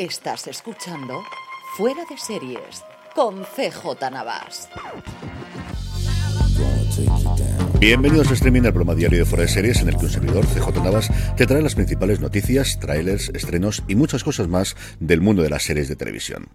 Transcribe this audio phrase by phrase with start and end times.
[0.00, 1.22] Estás escuchando
[1.76, 2.82] Fuera de Series
[3.14, 4.66] con CJ Navas.
[7.78, 10.46] Bienvenidos a Streaming, el programa diario de Fuera de Series, en el que un servidor,
[10.46, 15.42] CJ Navas, te trae las principales noticias, trailers, estrenos y muchas cosas más del mundo
[15.42, 16.48] de las series de televisión.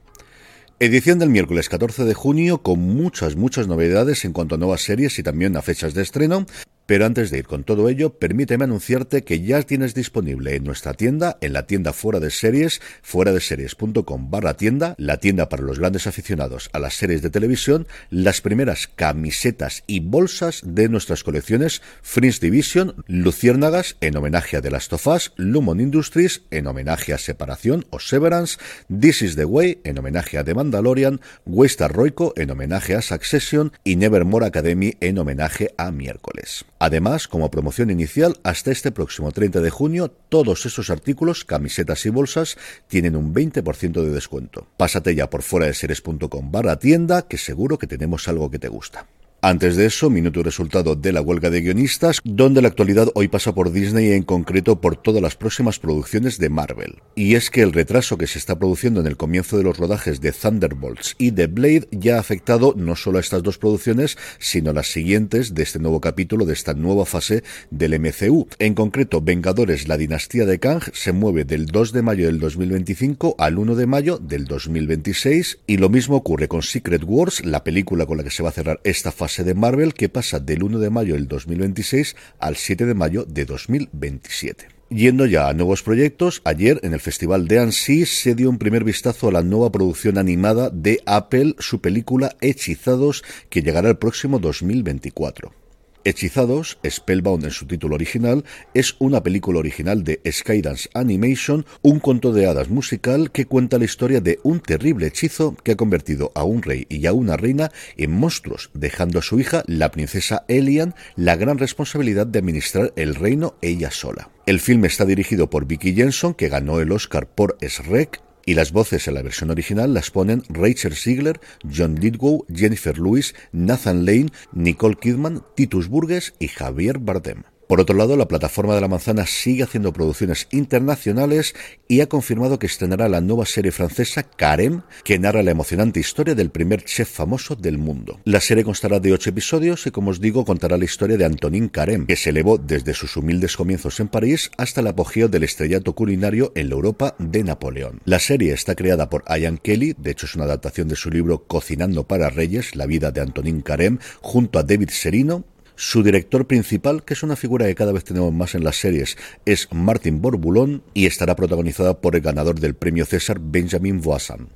[0.79, 5.19] Edición del miércoles 14 de junio con muchas, muchas novedades en cuanto a nuevas series
[5.19, 6.47] y también a fechas de estreno,
[6.85, 10.93] pero antes de ir con todo ello, permíteme anunciarte que ya tienes disponible en nuestra
[10.93, 15.63] tienda, en la tienda fuera de series, fuera de series.com barra tienda, la tienda para
[15.63, 21.23] los grandes aficionados a las series de televisión, las primeras camisetas y bolsas de nuestras
[21.23, 27.13] colecciones Fringe Division, Luciérnagas en homenaje a The Last of Us, Lumon Industries en homenaje
[27.13, 28.57] a Separación o Severance,
[28.87, 33.71] This is the Way en homenaje a The Mandalorian, Westar Roico en homenaje a Succession
[33.83, 36.65] y Nevermore Academy en homenaje a Miércoles.
[36.85, 42.09] Además, como promoción inicial, hasta este próximo 30 de junio, todos esos artículos, camisetas y
[42.09, 44.67] bolsas, tienen un 20% de descuento.
[44.77, 48.67] Pásate ya por fuera de series.com barra tienda, que seguro que tenemos algo que te
[48.67, 49.07] gusta.
[49.47, 53.27] Antes de eso, minuto y resultado de la huelga de guionistas, donde la actualidad hoy
[53.27, 56.95] pasa por Disney y en concreto por todas las próximas producciones de Marvel.
[57.13, 60.19] Y es que el retraso que se está produciendo en el comienzo de los rodajes
[60.19, 64.71] de Thunderbolts y de Blade ya ha afectado no solo a estas dos producciones, sino
[64.71, 68.47] a las siguientes de este nuevo capítulo de esta nueva fase del MCU.
[68.57, 73.35] En concreto, Vengadores, la dinastía de Kang se mueve del 2 de mayo del 2025
[73.37, 78.07] al 1 de mayo del 2026 y lo mismo ocurre con Secret Wars, la película
[78.07, 80.79] con la que se va a cerrar esta fase de Marvel que pasa del 1
[80.79, 84.67] de mayo del 2026 al 7 de mayo de 2027.
[84.89, 88.83] Yendo ya a nuevos proyectos, ayer en el Festival de Annecy se dio un primer
[88.83, 94.37] vistazo a la nueva producción animada de Apple, su película Hechizados, que llegará el próximo
[94.37, 95.64] 2024.
[96.05, 102.31] Hechizados, Spellbound en su título original, es una película original de Skydance Animation, un conto
[102.31, 106.43] de hadas musical que cuenta la historia de un terrible hechizo que ha convertido a
[106.43, 110.95] un rey y a una reina en monstruos, dejando a su hija, la princesa Elian,
[111.15, 114.29] la gran responsabilidad de administrar el reino ella sola.
[114.45, 118.71] El filme está dirigido por Vicky Jensen, que ganó el Oscar por Shrek, y las
[118.71, 121.39] voces en la versión original las ponen Rachel Ziegler,
[121.73, 127.43] John Lithgow, Jennifer Lewis, Nathan Lane, Nicole Kidman, Titus Burgess y Javier Bardem.
[127.67, 131.55] Por otro lado, la plataforma de la manzana sigue haciendo producciones internacionales
[131.87, 136.35] y ha confirmado que estrenará la nueva serie francesa Carême, que narra la emocionante historia
[136.35, 138.19] del primer chef famoso del mundo.
[138.23, 141.69] La serie constará de ocho episodios y, como os digo, contará la historia de Antonin
[141.69, 145.93] Carême, que se elevó desde sus humildes comienzos en París hasta el apogeo del estrellato
[145.93, 148.01] culinario en la Europa de Napoleón.
[148.05, 151.45] La serie está creada por Ian Kelly, de hecho es una adaptación de su libro
[151.47, 155.45] Cocinando para Reyes, la vida de Antonin Carême, junto a David Serino,
[155.75, 159.17] su director principal, que es una figura que cada vez tenemos más en las series,
[159.45, 164.47] es Martin Borbulón y estará protagonizada por el ganador del premio César, Benjamin Voisin.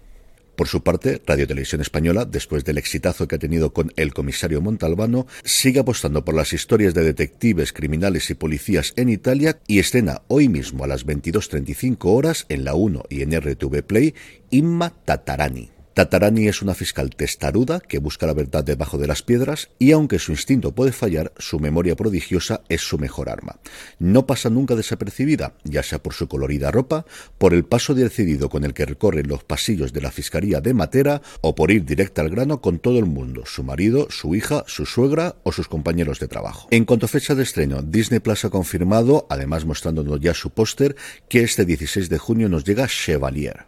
[0.60, 4.60] Por su parte, Radio Televisión Española, después del exitazo que ha tenido con El comisario
[4.60, 10.22] Montalbano, sigue apostando por las historias de detectives, criminales y policías en Italia y estrena
[10.28, 14.14] hoy mismo a las 22.35 horas en la 1 y en RTV Play
[14.50, 15.79] Inma Tatarani.
[16.00, 20.18] Tatarani es una fiscal testaruda que busca la verdad debajo de las piedras y aunque
[20.18, 23.60] su instinto puede fallar, su memoria prodigiosa es su mejor arma.
[24.00, 27.06] No pasa nunca desapercibida, ya sea por su colorida ropa,
[27.38, 31.22] por el paso decidido con el que recorre los pasillos de la Fiscalía de Matera
[31.42, 34.86] o por ir directa al grano con todo el mundo, su marido, su hija, su
[34.86, 36.70] suegra o sus compañeros de trabajo.
[36.72, 40.96] En cuanto a fecha de estreno, Disney Plus ha confirmado, además mostrándonos ya su póster,
[41.28, 43.66] que este 16 de junio nos llega Chevalier.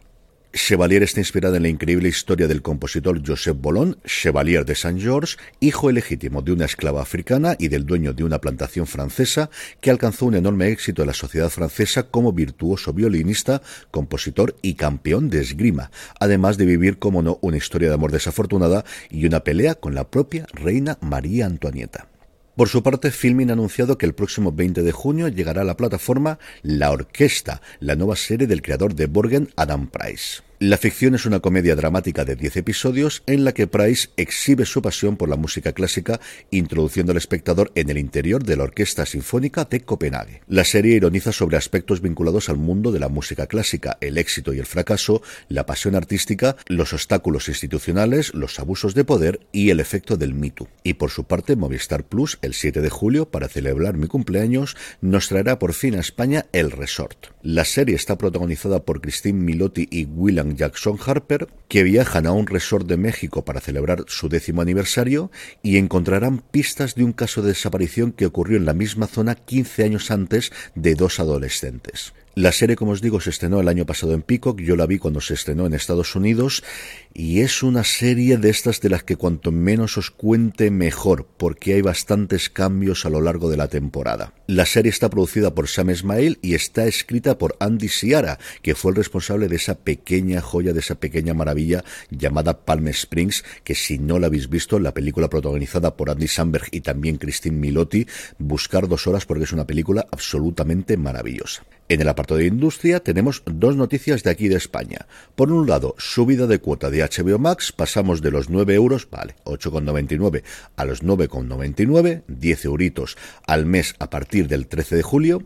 [0.54, 5.38] Chevalier está inspirada en la increíble historia del compositor Joseph Bolon, Chevalier de Saint George,
[5.60, 9.48] hijo ilegítimo de una esclava africana y del dueño de una plantación francesa,
[9.80, 15.30] que alcanzó un enorme éxito en la sociedad francesa como virtuoso violinista, compositor y campeón
[15.30, 15.90] de esgrima,
[16.20, 20.10] además de vivir, como no, una historia de amor desafortunada y una pelea con la
[20.10, 22.11] propia reina María Antonieta.
[22.56, 25.76] Por su parte, Filmin ha anunciado que el próximo 20 de junio llegará a la
[25.76, 30.42] plataforma La Orquesta, la nueva serie del creador de Borgen, Adam Price.
[30.64, 34.80] La ficción es una comedia dramática de 10 episodios en la que Price exhibe su
[34.80, 36.20] pasión por la música clásica,
[36.52, 40.42] introduciendo al espectador en el interior de la Orquesta Sinfónica de Copenhague.
[40.46, 44.60] La serie ironiza sobre aspectos vinculados al mundo de la música clásica, el éxito y
[44.60, 50.16] el fracaso, la pasión artística, los obstáculos institucionales, los abusos de poder y el efecto
[50.16, 50.68] del mito.
[50.84, 55.26] Y por su parte, Movistar Plus, el 7 de julio, para celebrar mi cumpleaños, nos
[55.26, 57.32] traerá por fin a España El Resort.
[57.42, 62.46] La serie está protagonizada por Christine Milotti y William Jackson Harper, que viajan a un
[62.46, 65.30] resort de México para celebrar su décimo aniversario
[65.62, 69.84] y encontrarán pistas de un caso de desaparición que ocurrió en la misma zona 15
[69.84, 72.12] años antes de dos adolescentes.
[72.34, 74.98] La serie, como os digo, se estrenó el año pasado en Peacock, yo la vi
[74.98, 76.64] cuando se estrenó en Estados Unidos
[77.12, 81.74] y es una serie de estas de las que cuanto menos os cuente mejor, porque
[81.74, 84.32] hay bastantes cambios a lo largo de la temporada.
[84.46, 88.92] La serie está producida por Sam Esmail y está escrita por Andy Siara, que fue
[88.92, 93.98] el responsable de esa pequeña joya, de esa pequeña maravilla llamada Palm Springs, que si
[93.98, 98.06] no la habéis visto, la película protagonizada por Andy Samberg y también Christine Milotti,
[98.38, 101.62] buscar dos horas porque es una película absolutamente maravillosa.
[101.92, 105.06] En el apartado de industria tenemos dos noticias de aquí de España.
[105.34, 109.34] Por un lado, subida de cuota de HBO Max, pasamos de los 9 euros, vale,
[109.44, 110.42] 8,99
[110.74, 115.42] a los 9,99, 10 euritos al mes a partir del 13 de julio.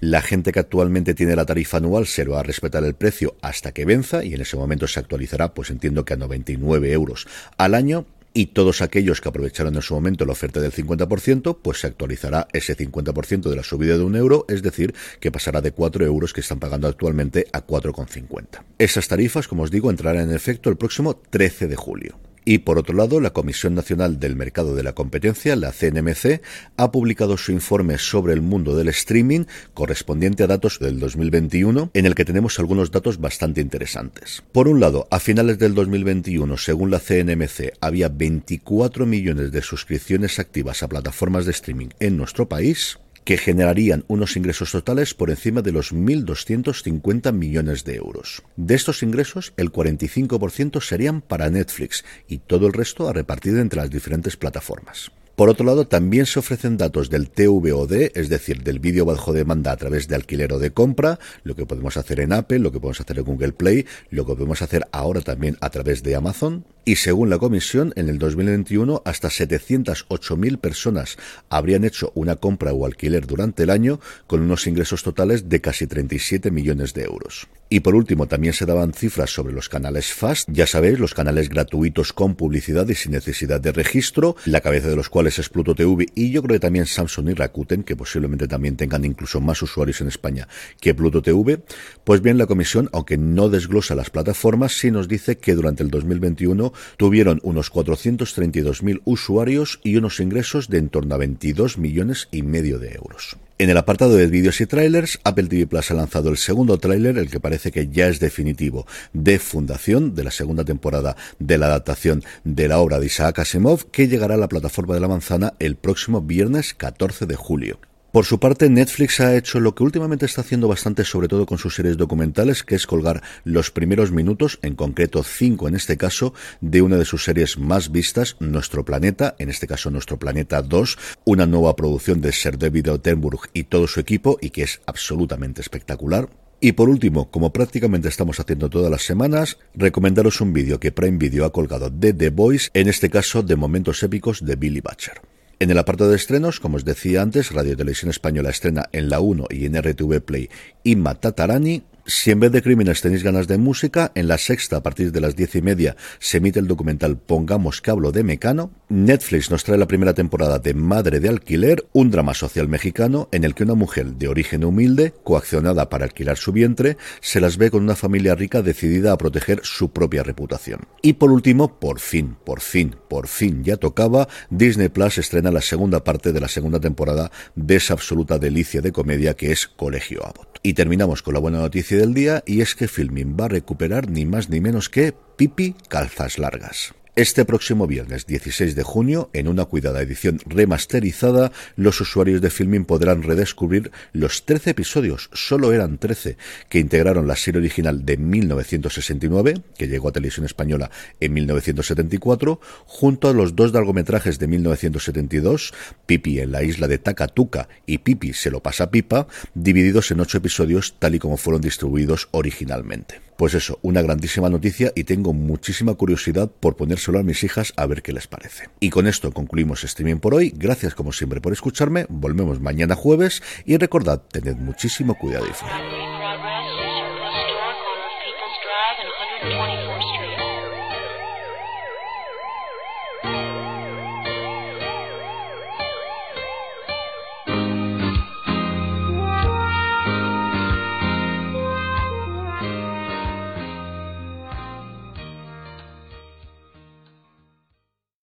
[0.00, 3.70] La gente que actualmente tiene la tarifa anual se va a respetar el precio hasta
[3.70, 7.72] que venza y en ese momento se actualizará, pues entiendo que a 99 euros al
[7.72, 11.86] año y todos aquellos que aprovecharon en su momento la oferta del 50%, pues se
[11.86, 16.04] actualizará ese 50% de la subida de un euro, es decir, que pasará de 4
[16.04, 18.64] euros que están pagando actualmente a 4,50.
[18.78, 22.18] Esas tarifas, como os digo, entrarán en efecto el próximo 13 de julio.
[22.44, 26.42] Y por otro lado, la Comisión Nacional del Mercado de la Competencia, la CNMC,
[26.76, 32.06] ha publicado su informe sobre el mundo del streaming correspondiente a datos del 2021, en
[32.06, 34.42] el que tenemos algunos datos bastante interesantes.
[34.52, 40.38] Por un lado, a finales del 2021, según la CNMC, había 24 millones de suscripciones
[40.38, 45.62] activas a plataformas de streaming en nuestro país, que generarían unos ingresos totales por encima
[45.62, 48.42] de los 1.250 millones de euros.
[48.56, 53.80] De estos ingresos, el 45% serían para Netflix y todo el resto a repartir entre
[53.80, 55.10] las diferentes plataformas.
[55.36, 59.72] Por otro lado, también se ofrecen datos del TVOD, es decir, del vídeo bajo demanda
[59.72, 62.78] a través de alquiler o de compra, lo que podemos hacer en Apple, lo que
[62.78, 66.64] podemos hacer en Google Play, lo que podemos hacer ahora también a través de Amazon.
[66.86, 71.16] Y según la comisión, en el 2021 hasta 708.000 personas
[71.48, 75.86] habrían hecho una compra o alquiler durante el año con unos ingresos totales de casi
[75.86, 77.48] 37 millones de euros.
[77.70, 81.48] Y por último, también se daban cifras sobre los canales FAST, ya sabéis, los canales
[81.48, 85.74] gratuitos con publicidad y sin necesidad de registro, la cabeza de los cuales es Pluto
[85.74, 89.62] TV y yo creo que también Samsung y Rakuten, que posiblemente también tengan incluso más
[89.62, 90.46] usuarios en España
[90.80, 91.62] que Pluto TV.
[92.04, 95.90] Pues bien, la comisión, aunque no desglosa las plataformas, sí nos dice que durante el
[95.90, 102.42] 2021 tuvieron unos 432.000 usuarios y unos ingresos de en torno a 22 millones y
[102.42, 103.36] medio de euros.
[103.56, 107.18] En el apartado de vídeos y trailers, Apple TV Plus ha lanzado el segundo tráiler,
[107.18, 111.66] el que parece que ya es definitivo, de Fundación, de la segunda temporada de la
[111.66, 115.54] adaptación de la obra de Isaac Asimov, que llegará a la plataforma de la manzana
[115.60, 117.78] el próximo viernes 14 de julio.
[118.14, 121.58] Por su parte, Netflix ha hecho lo que últimamente está haciendo bastante, sobre todo con
[121.58, 126.32] sus series documentales, que es colgar los primeros minutos, en concreto cinco en este caso,
[126.60, 130.96] de una de sus series más vistas, Nuestro Planeta, en este caso Nuestro Planeta 2,
[131.24, 135.60] una nueva producción de Sir David Attenborough y todo su equipo, y que es absolutamente
[135.60, 136.28] espectacular.
[136.60, 141.18] Y por último, como prácticamente estamos haciendo todas las semanas, recomendaros un vídeo que Prime
[141.18, 145.33] Video ha colgado de The Voice, en este caso de momentos épicos de Billy Butcher.
[145.60, 149.20] En el apartado de estrenos, como os decía antes, Radio Televisión Española estrena en la
[149.20, 150.50] 1 y en RTV Play
[150.82, 154.82] Inma Tatarani, Si en vez de crímenes tenéis ganas de música, en la sexta a
[154.82, 158.72] partir de las diez y media se emite el documental Pongamos que hablo de Mecano.
[158.90, 163.44] Netflix nos trae la primera temporada de Madre de Alquiler, un drama social mexicano en
[163.44, 167.70] el que una mujer de origen humilde, coaccionada para alquilar su vientre, se las ve
[167.70, 170.80] con una familia rica decidida a proteger su propia reputación.
[171.00, 175.62] Y por último, por fin, por fin, por fin ya tocaba, Disney Plus estrena la
[175.62, 180.22] segunda parte de la segunda temporada de esa absoluta delicia de comedia que es Colegio
[180.22, 180.60] Abbott.
[180.62, 184.10] Y terminamos con la buena noticia del día y es que Filming va a recuperar
[184.10, 186.94] ni más ni menos que Pipi Calzas Largas.
[187.16, 192.84] Este próximo viernes 16 de junio, en una cuidada edición remasterizada, los usuarios de Filmin
[192.84, 196.36] podrán redescubrir los 13 episodios, solo eran 13,
[196.68, 200.90] que integraron la serie original de 1969, que llegó a televisión española
[201.20, 205.72] en 1974, junto a los dos largometrajes de 1972,
[206.06, 210.38] Pipi en la isla de Takatuka y Pipi se lo pasa pipa, divididos en ocho
[210.38, 213.20] episodios tal y como fueron distribuidos originalmente.
[213.36, 217.86] Pues eso, una grandísima noticia y tengo muchísima curiosidad por enseñárselo a mis hijas a
[217.86, 218.68] ver qué les parece.
[218.80, 220.52] Y con esto concluimos este streaming por hoy.
[220.54, 222.06] Gracias como siempre por escucharme.
[222.08, 225.46] Volvemos mañana jueves y recordad, tened muchísimo cuidado.